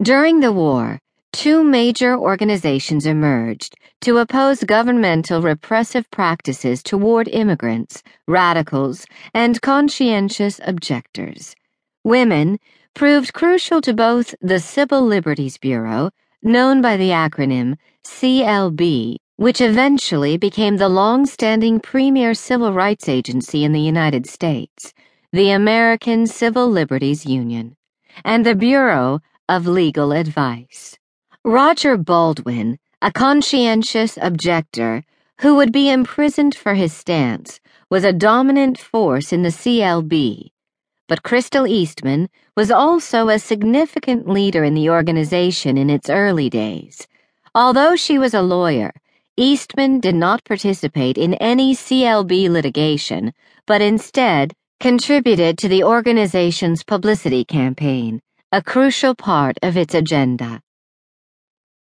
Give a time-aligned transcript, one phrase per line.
[0.00, 1.00] During the war,
[1.32, 11.56] two major organizations emerged to oppose governmental repressive practices toward immigrants, radicals, and conscientious objectors.
[12.04, 12.60] Women
[12.94, 16.10] proved crucial to both the Civil Liberties Bureau,
[16.44, 17.74] known by the acronym
[18.04, 24.94] CLB, which eventually became the long-standing premier civil rights agency in the United States,
[25.32, 27.74] the American Civil Liberties Union,
[28.24, 30.98] and the Bureau of legal advice.
[31.42, 35.02] Roger Baldwin, a conscientious objector
[35.40, 37.58] who would be imprisoned for his stance,
[37.88, 40.50] was a dominant force in the CLB.
[41.06, 47.06] But Crystal Eastman was also a significant leader in the organization in its early days.
[47.54, 48.92] Although she was a lawyer,
[49.36, 53.32] Eastman did not participate in any CLB litigation,
[53.66, 60.62] but instead contributed to the organization's publicity campaign a crucial part of its agenda.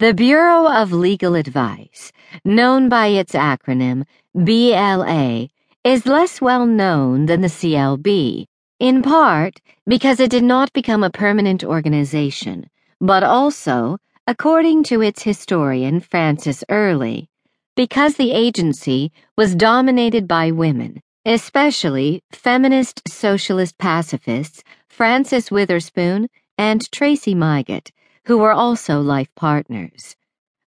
[0.00, 2.12] The Bureau of Legal Advice,
[2.44, 5.48] known by its acronym BLA,
[5.82, 8.44] is less well known than the CLB,
[8.78, 12.68] in part because it did not become a permanent organization,
[13.00, 17.30] but also, according to its historian Frances Early,
[17.76, 27.34] because the agency was dominated by women, especially feminist socialist pacifists Frances Witherspoon and Tracy
[27.34, 27.90] Mygatt,
[28.26, 30.16] who were also life partners.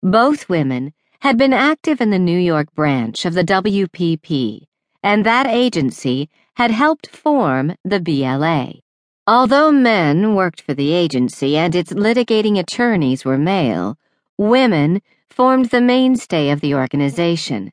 [0.02, 4.68] Both women had been active in the New York branch of the WPP,
[5.04, 8.82] and that agency had helped form the BLA.
[9.28, 13.98] Although men worked for the agency and its litigating attorneys were male,
[14.38, 17.72] women formed the mainstay of the organization.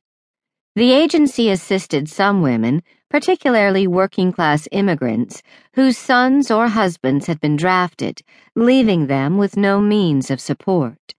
[0.77, 5.43] The agency assisted some women, particularly working class immigrants,
[5.75, 8.21] whose sons or husbands had been drafted,
[8.55, 11.15] leaving them with no means of support.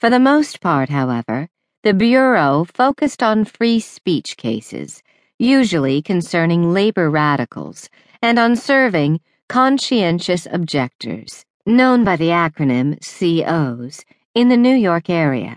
[0.00, 1.48] For the most part, however,
[1.82, 5.02] the Bureau focused on free speech cases,
[5.38, 7.88] usually concerning labor radicals,
[8.20, 15.56] and on serving conscientious objectors, known by the acronym COs, in the New York area.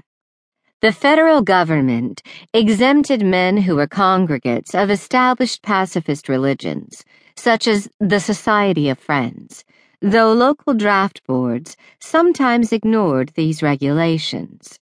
[0.81, 2.24] The federal government
[2.56, 7.06] exempted men who were congregates of established pacifist religions,
[7.36, 9.64] such as the Society of Friends,
[10.02, 14.80] though local draft boards sometimes ignored these regulations.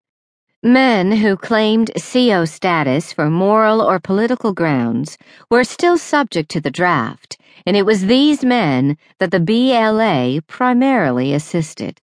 [0.63, 5.19] Men who claimed CO status for moral or political grounds
[5.51, 7.37] were still subject to the draft,
[7.67, 12.01] and it was these men that the BLA primarily assisted.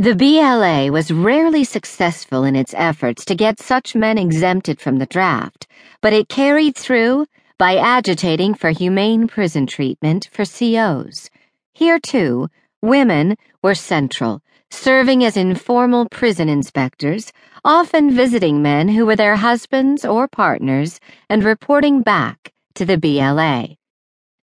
[0.00, 5.04] The BLA was rarely successful in its efforts to get such men exempted from the
[5.04, 5.66] draft,
[6.00, 7.26] but it carried through
[7.58, 11.28] by agitating for humane prison treatment for COs.
[11.74, 12.48] Here, too,
[12.80, 14.40] women were central,
[14.70, 17.30] serving as informal prison inspectors,
[17.62, 23.76] often visiting men who were their husbands or partners and reporting back to the BLA.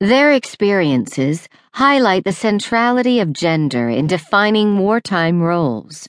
[0.02, 6.08] Their experiences highlight the centrality of gender in defining wartime roles.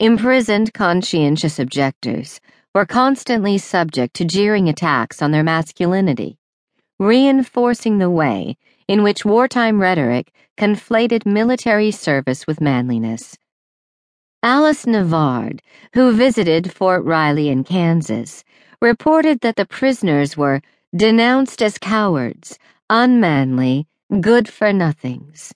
[0.00, 2.40] Imprisoned conscientious objectors
[2.74, 6.36] were constantly subject to jeering attacks on their masculinity,
[6.98, 8.56] reinforcing the way
[8.88, 13.36] in which wartime rhetoric conflated military service with manliness.
[14.42, 15.60] Alice Navard,
[15.92, 18.42] who visited Fort Riley in Kansas,
[18.82, 20.60] reported that the prisoners were
[20.92, 22.58] denounced as cowards
[22.90, 23.86] unmanly,
[24.20, 25.52] good for nothings.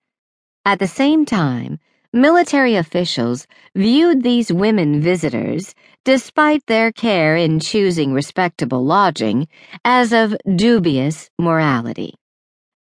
[0.65, 1.79] At the same time,
[2.13, 5.75] military officials viewed these women visitors,
[6.05, 9.47] despite their care in choosing respectable lodging,
[9.85, 12.15] as of dubious morality.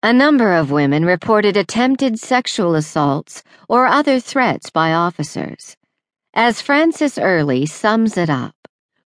[0.03, 5.77] A number of women reported attempted sexual assaults or other threats by officers.
[6.35, 8.55] As Frances Early sums it up,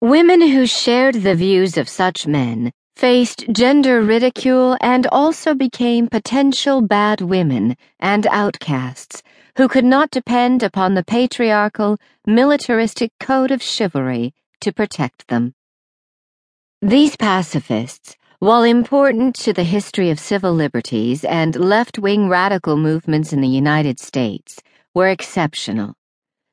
[0.01, 6.81] women who shared the views of such men faced gender ridicule and also became potential
[6.81, 9.21] bad women and outcasts
[9.55, 15.53] who could not depend upon the patriarchal, militaristic code of chivalry to protect them.
[16.81, 23.31] These pacifists, while important to the history of civil liberties and left wing radical movements
[23.31, 24.59] in the United States,
[24.95, 25.93] were exceptional.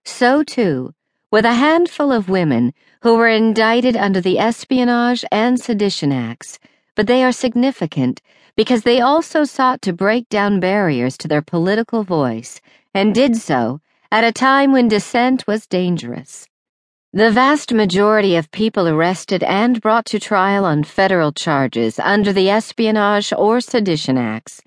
[0.04, 0.92] So, too,
[1.34, 2.72] with a handful of women
[3.02, 6.60] who were indicted under the Espionage and Sedition Acts,
[6.94, 8.22] but they are significant
[8.54, 12.60] because they also sought to break down barriers to their political voice
[12.94, 13.80] and did so
[14.12, 16.46] at a time when dissent was dangerous.
[17.12, 22.48] The vast majority of people arrested and brought to trial on federal charges under the
[22.48, 24.62] Espionage or Sedition Acts